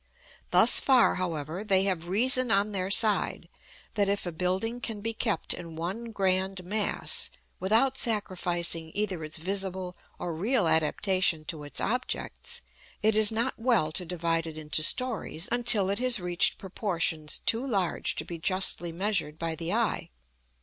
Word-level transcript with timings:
Thus 0.49 0.79
far, 0.79 1.13
however, 1.17 1.63
they 1.63 1.83
have 1.83 2.07
reason 2.07 2.49
on 2.49 2.71
their 2.71 2.89
side, 2.89 3.47
that 3.93 4.09
if 4.09 4.25
a 4.25 4.31
building 4.31 4.81
can 4.81 4.99
be 5.01 5.13
kept 5.13 5.53
in 5.53 5.75
one 5.75 6.05
grand 6.05 6.63
mass, 6.63 7.29
without 7.59 7.99
sacrificing 7.99 8.89
either 8.95 9.23
its 9.23 9.37
visible 9.37 9.93
or 10.17 10.33
real 10.33 10.67
adaptation 10.67 11.45
to 11.45 11.61
its 11.65 11.79
objects, 11.79 12.63
it 13.03 13.15
is 13.15 13.31
not 13.31 13.59
well 13.59 13.91
to 13.91 14.03
divide 14.03 14.47
it 14.47 14.57
into 14.57 14.81
stories 14.81 15.47
until 15.51 15.87
it 15.91 15.99
has 15.99 16.19
reached 16.19 16.57
proportions 16.57 17.37
too 17.45 17.63
large 17.63 18.15
to 18.15 18.25
be 18.25 18.39
justly 18.39 18.91
measured 18.91 19.37
by 19.37 19.53
the 19.53 19.71
eye. 19.71 20.09